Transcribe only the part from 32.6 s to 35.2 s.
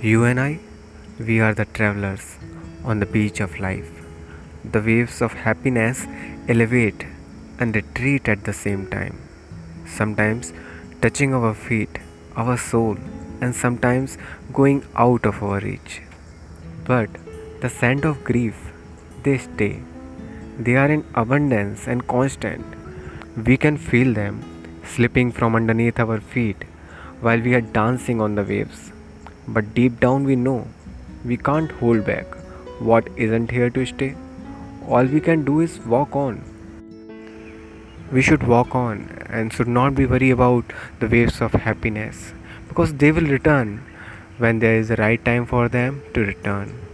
what isn't here to stay. All we